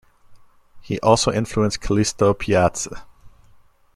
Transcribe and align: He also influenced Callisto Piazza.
He 0.81 0.99
also 1.01 1.31
influenced 1.31 1.79
Callisto 1.81 2.33
Piazza. 2.33 3.05